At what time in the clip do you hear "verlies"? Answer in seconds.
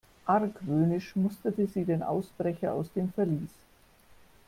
3.13-3.51